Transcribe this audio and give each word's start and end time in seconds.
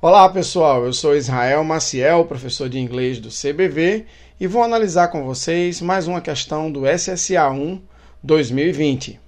Olá 0.00 0.28
pessoal, 0.28 0.84
eu 0.84 0.92
sou 0.92 1.16
Israel 1.16 1.64
Maciel, 1.64 2.24
professor 2.24 2.68
de 2.68 2.78
inglês 2.78 3.18
do 3.18 3.30
CBV, 3.30 4.06
e 4.38 4.46
vou 4.46 4.62
analisar 4.62 5.08
com 5.08 5.24
vocês 5.24 5.80
mais 5.80 6.06
uma 6.06 6.20
questão 6.20 6.70
do 6.70 6.84
SSA 6.86 7.50
1 7.50 7.82
2020. 8.22 9.18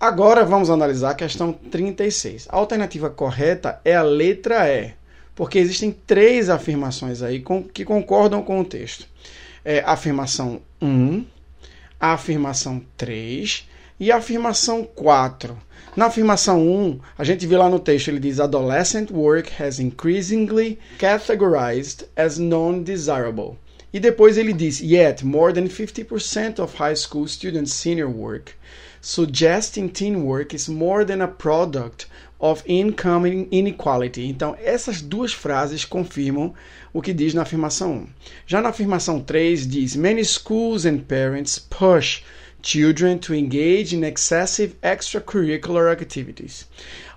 Agora 0.00 0.46
vamos 0.46 0.70
analisar 0.70 1.10
a 1.10 1.14
questão 1.14 1.52
36. 1.52 2.48
A 2.48 2.56
alternativa 2.56 3.10
correta 3.10 3.78
é 3.84 3.94
a 3.94 4.02
letra 4.02 4.66
E, 4.66 4.94
porque 5.34 5.58
existem 5.58 5.94
três 6.06 6.48
afirmações 6.48 7.20
aí 7.20 7.44
que 7.74 7.84
concordam 7.84 8.42
com 8.42 8.58
o 8.60 8.64
texto. 8.64 9.06
É 9.62 9.80
a 9.80 9.92
afirmação 9.92 10.62
1, 10.80 11.22
a 12.00 12.14
afirmação 12.14 12.82
3 12.96 13.68
e 13.98 14.12
a 14.12 14.16
afirmação 14.16 14.84
4. 14.84 15.56
Na 15.96 16.06
afirmação 16.06 16.66
1, 16.66 17.00
a 17.16 17.24
gente 17.24 17.46
vê 17.46 17.56
lá 17.56 17.68
no 17.70 17.78
texto, 17.78 18.08
ele 18.08 18.20
diz: 18.20 18.38
Adolescent 18.38 19.10
work 19.10 19.50
has 19.62 19.78
increasingly 19.78 20.78
categorized 20.98 22.04
as 22.14 22.38
non-desirable. 22.38 23.56
E 23.92 23.98
depois 23.98 24.36
ele 24.36 24.52
diz: 24.52 24.80
Yet, 24.80 25.24
more 25.24 25.52
than 25.52 25.68
50% 25.68 26.58
of 26.58 26.76
high 26.76 26.96
school 26.96 27.26
students' 27.26 27.72
senior 27.72 28.08
work 28.08 28.52
suggesting 29.06 29.88
teen 29.88 30.24
work 30.24 30.52
is 30.52 30.68
more 30.68 31.04
than 31.04 31.22
a 31.22 31.28
product 31.28 32.06
of 32.40 32.64
income 32.66 33.24
inequality. 33.52 34.26
Então, 34.26 34.56
essas 34.60 35.00
duas 35.00 35.32
frases 35.32 35.84
confirmam 35.84 36.52
o 36.92 37.00
que 37.00 37.12
diz 37.12 37.32
na 37.32 37.42
afirmação 37.42 37.92
1. 37.92 38.08
Já 38.48 38.60
na 38.60 38.70
afirmação 38.70 39.20
3 39.20 39.64
diz: 39.64 39.94
Many 39.94 40.24
schools 40.24 40.84
and 40.84 40.98
parents 40.98 41.56
push 41.56 42.22
children 42.66 43.20
to 43.20 43.32
engage 43.32 43.94
in 43.94 44.02
excessive 44.02 44.78
extracurricular 44.80 45.90
activities. 45.92 46.64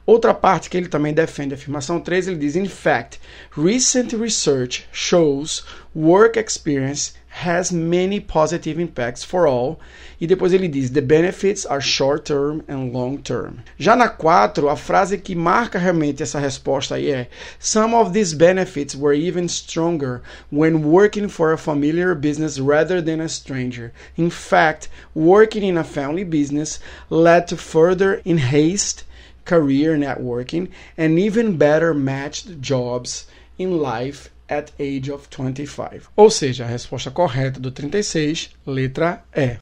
Outra 0.09 0.33
parte 0.33 0.71
que 0.71 0.75
ele 0.75 0.87
também 0.87 1.13
defende, 1.13 1.53
afirmação 1.53 1.99
3, 1.99 2.29
ele 2.29 2.37
diz: 2.37 2.55
In 2.55 2.65
fact, 2.65 3.19
recent 3.55 4.11
research 4.13 4.89
shows 4.91 5.63
work 5.95 6.35
experience 6.39 7.13
has 7.29 7.71
many 7.71 8.19
positive 8.19 8.81
impacts 8.81 9.23
for 9.23 9.45
all. 9.45 9.79
E 10.19 10.25
depois 10.25 10.51
ele 10.51 10.67
diz: 10.67 10.89
The 10.89 11.01
benefits 11.01 11.63
are 11.67 11.79
short 11.79 12.23
term 12.23 12.63
and 12.67 12.91
long 12.91 13.17
term. 13.17 13.57
Já 13.77 13.95
na 13.95 14.09
4, 14.09 14.67
a 14.67 14.75
frase 14.75 15.15
que 15.15 15.35
marca 15.35 15.77
realmente 15.77 16.23
essa 16.23 16.39
resposta 16.39 16.95
aí 16.95 17.11
é: 17.11 17.27
Some 17.59 17.93
of 17.93 18.11
these 18.11 18.33
benefits 18.33 18.95
were 18.95 19.13
even 19.13 19.47
stronger 19.47 20.23
when 20.51 20.85
working 20.85 21.29
for 21.29 21.53
a 21.53 21.57
familiar 21.57 22.15
business 22.15 22.57
rather 22.59 22.99
than 22.99 23.21
a 23.21 23.29
stranger. 23.29 23.91
In 24.17 24.31
fact, 24.31 24.89
working 25.13 25.61
in 25.61 25.77
a 25.77 25.83
family 25.83 26.23
business 26.23 26.79
led 27.11 27.45
to 27.45 27.55
further 27.55 28.23
enhanced 28.25 29.07
career 29.49 29.97
networking 29.97 30.69
and 30.95 31.17
even 31.17 31.57
better 31.57 31.93
matched 31.93 32.61
jobs 32.61 33.25
in 33.57 33.79
life 33.79 34.29
at 34.47 34.71
age 34.79 35.09
of 35.09 35.29
25. 35.29 36.09
Ou 36.17 36.29
seja, 36.29 36.65
a 36.65 36.67
resposta 36.67 37.11
correta 37.11 37.59
do 37.59 37.71
36, 37.71 38.49
letra 38.65 39.23
E. 39.35 39.57